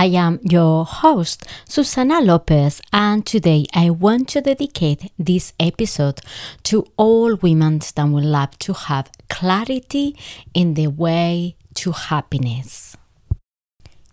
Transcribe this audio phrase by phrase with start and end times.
[0.00, 0.18] over 49.
[0.18, 6.20] I am your host, Susana Lopez, and today I want to dedicate this episode
[6.64, 10.16] to all women that would love to have clarity
[10.54, 12.96] in the way to happiness.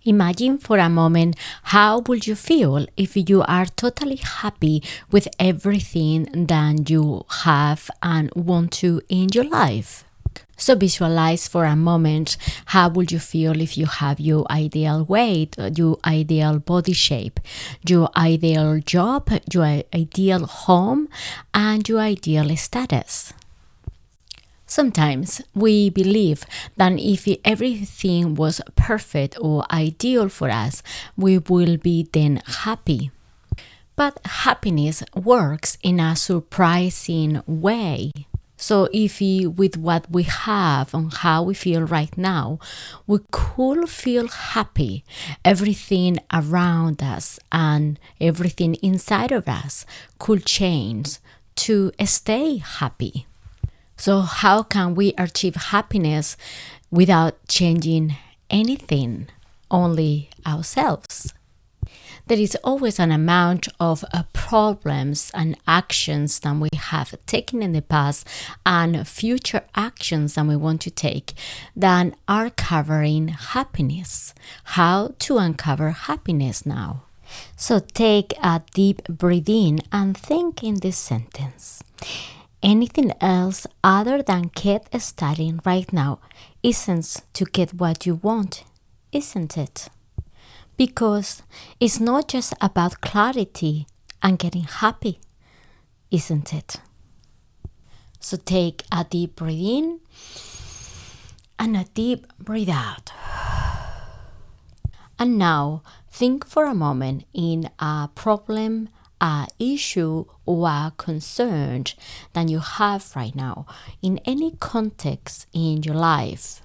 [0.04, 6.48] Imagine for a moment how would you feel if you are totally happy with everything
[6.48, 10.07] that you have and want to in your life.
[10.56, 12.38] So visualize for a moment
[12.68, 17.40] how would you feel if you have your ideal weight, uh, your ideal body shape,
[17.88, 21.10] your ideal job, your ideal home,
[21.54, 23.34] and your ideal status.
[24.66, 30.84] Sometimes we believe that if everything was perfect or ideal for us,
[31.16, 33.10] we will be then happy.
[33.96, 38.12] But happiness works in a surprising way.
[38.58, 42.60] So, if we, with what we have and how we feel right now,
[43.06, 45.04] we could feel happy,
[45.46, 49.86] everything around us and everything inside of us
[50.18, 51.20] could change
[51.58, 53.28] to stay happy.
[53.96, 56.36] So, how can we achieve happiness
[56.90, 58.16] without changing
[58.50, 59.28] anything,
[59.70, 61.34] only ourselves?
[62.28, 67.72] There is always an amount of uh, problems and actions that we have taken in
[67.72, 68.28] the past
[68.66, 71.34] and future actions that we want to take
[71.76, 74.34] that are covering happiness.
[74.64, 77.04] How to uncover happiness now?
[77.56, 81.84] So take a deep breath in and think in this sentence.
[82.64, 86.20] Anything else other than get starting right now
[86.64, 88.64] isn't to get what you want,
[89.12, 89.90] isn't it?
[90.78, 91.42] Because
[91.80, 93.88] it's not just about clarity
[94.22, 95.20] and getting happy,
[96.12, 96.78] isn't it?
[98.20, 100.00] So take a deep breath in
[101.60, 103.12] and a deep breath out.
[105.20, 108.90] And now think for a moment in a problem,
[109.20, 111.86] a issue, or a concern
[112.34, 113.66] that you have right now
[114.02, 116.62] in any context in your life.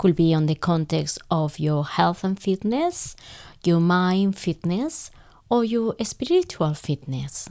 [0.00, 3.14] Could be on the context of your health and fitness,
[3.62, 5.10] your mind fitness
[5.50, 7.50] or your spiritual fitness.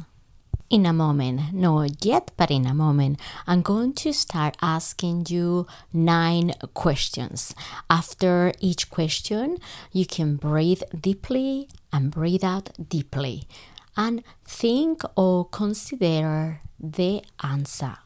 [0.71, 5.67] In a moment, not yet, but in a moment, I'm going to start asking you
[5.93, 7.53] nine questions.
[7.87, 9.59] After each question,
[9.91, 13.47] you can breathe deeply and breathe out deeply
[13.95, 17.97] and think or consider the answer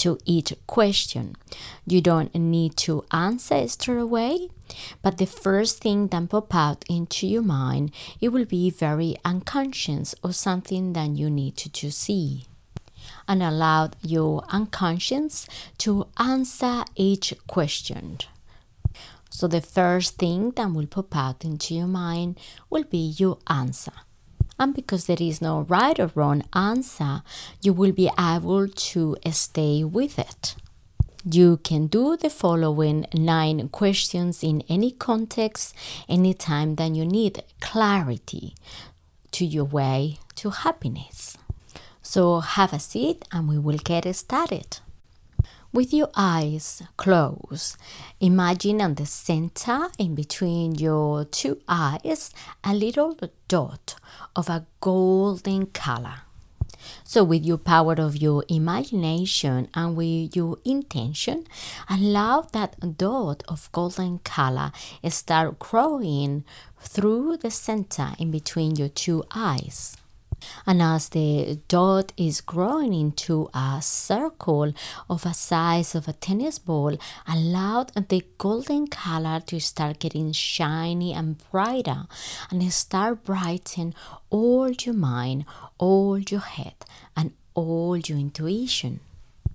[0.00, 1.36] to each question.
[1.86, 4.48] You don't need to answer straight away,
[5.02, 10.14] but the first thing that pop out into your mind, it will be very unconscious
[10.22, 12.46] or something that you need to, to see.
[13.26, 15.46] And allow your unconscious
[15.78, 18.18] to answer each question.
[19.30, 23.92] So the first thing that will pop out into your mind will be your answer
[24.60, 27.22] and because there is no right or wrong answer,
[27.62, 30.54] you will be able to stay with it.
[31.24, 35.74] You can do the following nine questions in any context,
[36.08, 38.54] anytime that you need clarity
[39.32, 41.38] to your way to happiness.
[42.02, 44.78] So have a seat and we will get started.
[45.72, 47.76] With your eyes closed,
[48.18, 53.16] imagine on the center in between your two eyes a little
[53.46, 53.94] dot
[54.34, 56.22] of a golden color.
[57.04, 61.46] So, with your power of your imagination and with your intention,
[61.88, 64.72] allow that dot of golden color
[65.08, 66.42] start growing
[66.80, 69.96] through the center in between your two eyes.
[70.66, 74.72] And as the dot is growing into a circle
[75.08, 76.96] of a size of a tennis ball,
[77.26, 82.06] allow the golden color to start getting shiny and brighter
[82.50, 83.94] and start brightening
[84.30, 85.44] all your mind,
[85.78, 86.74] all your head,
[87.16, 89.00] and all your intuition.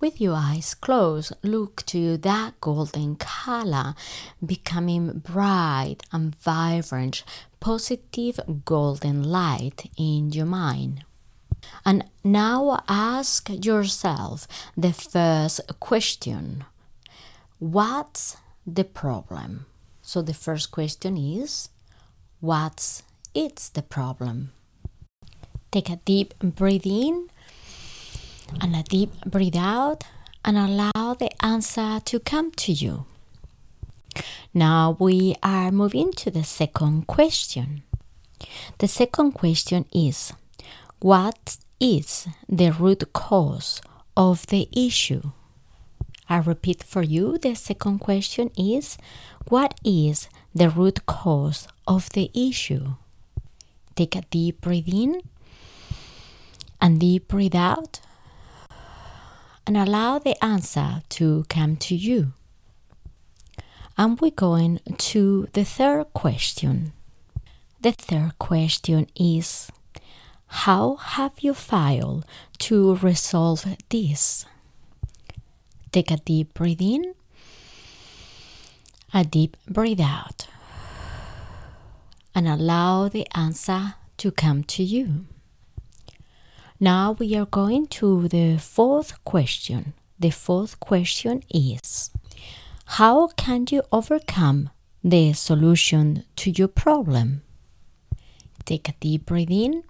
[0.06, 3.96] With your eyes closed, look to that golden color
[4.46, 7.24] becoming bright and vibrant,
[7.60, 11.04] positive golden light in your mind.
[11.84, 14.48] And now ask yourself
[14.78, 16.66] the first question
[17.58, 18.38] What's
[18.68, 19.66] the problem?
[20.04, 21.70] So the first question is
[22.42, 23.02] What's
[23.34, 24.52] it's the problem?
[25.72, 27.32] Take a deep breath in
[28.62, 30.04] and a deep breathe out
[30.44, 33.06] and allow the answer to come to you.
[34.54, 37.84] Now we are moving to the second question.
[38.78, 40.34] The second question is
[41.00, 43.82] What is the root cause
[44.16, 45.32] of the issue?
[46.30, 48.98] I repeat for you the second question is
[49.48, 52.96] What is the root cause of the issue.
[53.96, 55.22] Take a deep breath in
[56.82, 58.00] and deep breathe out
[59.66, 62.34] and allow the answer to come to you.
[63.98, 66.94] And we're going to the third question.
[67.82, 69.72] The third question is
[70.48, 72.26] How have you failed
[72.60, 74.46] to resolve this?
[75.92, 77.14] Take a deep breath in,
[79.14, 80.48] a deep breath out,
[82.34, 85.26] and allow the answer to come to you.
[86.80, 89.94] Now we are going to the fourth question.
[90.20, 92.12] The fourth question is
[92.86, 97.44] How can you overcome the solution to your problem?
[98.66, 99.84] Take a deep breath in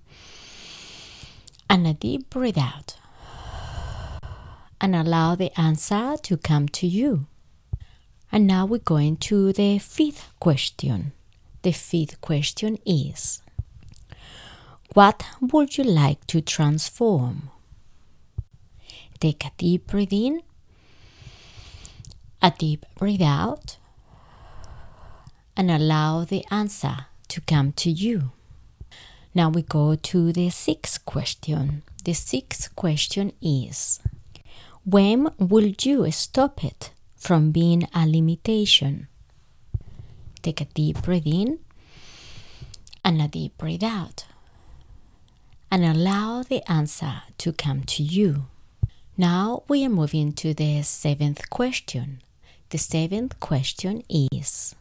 [1.67, 2.97] and a deep breath out.
[4.79, 7.25] And allow the answer to come to you.
[8.31, 11.13] And now we're going to the fifth question.
[11.63, 13.41] The fifth question is
[14.93, 17.49] what would you like to transform?
[19.19, 20.41] Take a deep breath in,
[22.41, 23.77] a deep breath out,
[25.57, 28.31] and allow the answer to come to you.
[29.33, 31.83] Now we go to the sixth question.
[32.03, 33.99] The sixth question is
[34.83, 39.07] When will you stop it from being a limitation?
[40.41, 41.59] Take a deep breath in
[43.03, 44.25] and a deep breath out
[45.75, 48.45] and allow the answer to come to you.
[49.18, 52.22] Now we are moving to the seventh question.
[52.69, 54.74] The seventh question is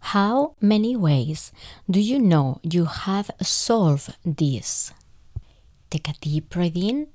[0.00, 1.52] How many ways
[1.90, 4.94] do you know you have solved this?
[5.90, 7.08] Take a deep breath in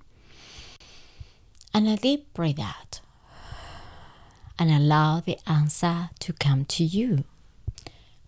[1.74, 3.01] and a deep breath out
[4.60, 7.24] and allow the answer to come to you.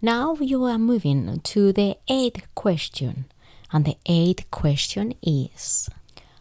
[0.02, 3.26] Now you are moving to the eighth question.
[3.76, 5.90] And the eighth question is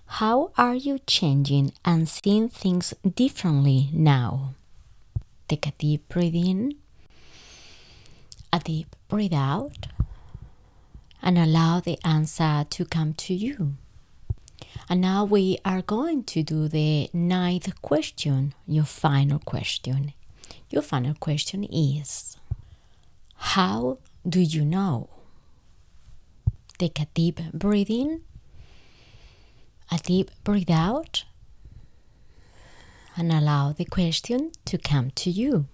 [0.07, 4.55] How are you changing and seeing things differently now?
[5.49, 6.77] Take a deep breath in,
[8.53, 9.89] a deep breath out,
[11.21, 13.75] and allow the answer to come to you.
[14.89, 20.13] And now we are going to do the ninth question, your final question.
[20.71, 22.37] Your final question is
[23.35, 25.09] How do you know?
[26.85, 28.21] Take a deep breath in,
[29.91, 31.25] a deep breath out,
[33.17, 35.65] and allow the question to come to you.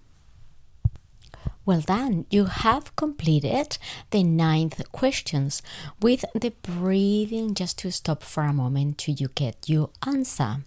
[1.65, 3.77] Well done, you have completed
[4.11, 5.61] the ninth questions
[6.01, 10.59] with the breathing just to stop for a moment till you get your answer.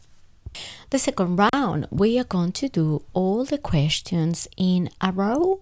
[0.91, 5.61] The second round, we are going to do all the questions in a row,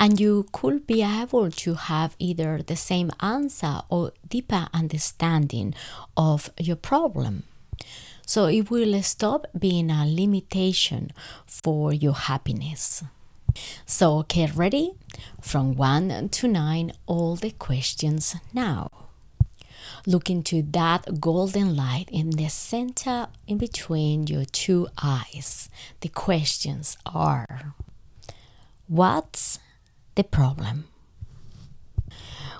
[0.00, 5.74] and you could be able to have either the same answer or deeper understanding
[6.16, 7.44] of your problem.
[8.26, 11.12] So it will stop being a limitation
[11.46, 13.04] for your happiness.
[13.86, 14.94] So get ready
[15.40, 19.03] from 1 to 9 all the questions now.
[20.06, 25.70] Look into that golden light in the center in between your two eyes.
[26.00, 27.74] The questions are
[28.86, 29.58] What's
[30.14, 30.88] the problem?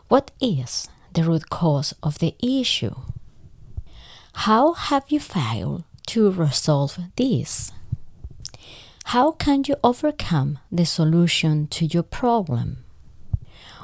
[0.09, 2.95] What is the root cause of the issue?
[4.33, 7.73] How have you failed to resolve this?
[9.07, 12.85] How can you overcome the solution to your problem?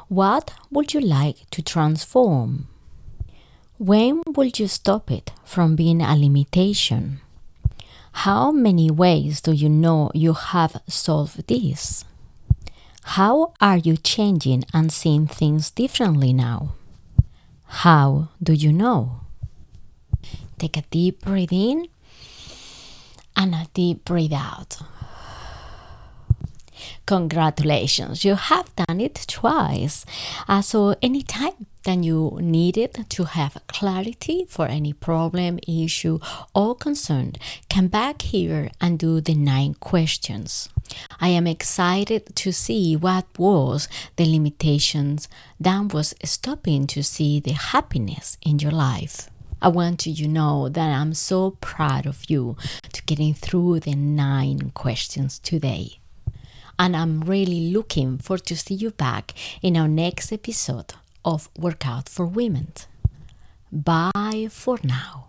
[0.09, 2.69] What would you like to transform?
[3.80, 7.22] When will you stop it from being a limitation?
[8.12, 12.04] How many ways do you know you have solved this?
[13.16, 16.75] How are you changing and seeing things differently now?
[17.80, 19.22] How do you know?
[20.58, 21.88] Take a deep breath in
[23.34, 24.76] and a deep breath out.
[27.07, 30.07] Congratulations, you have done it twice.
[30.47, 36.19] Uh, so, anytime that you needed to have clarity for any problem, issue,
[36.54, 37.33] or concern,
[37.69, 40.69] come back here and do the nine questions.
[41.21, 45.28] I am excited to see what was the limitations
[45.59, 49.30] that was stopping to see the happiness in your life.
[49.62, 52.57] I want you to know that I'm so proud of you
[52.92, 56.00] to getting through the nine questions today
[56.80, 60.94] and I'm really looking forward to see you back in our next episode
[61.26, 62.72] of Workout for Women.
[63.70, 65.26] Bye for now.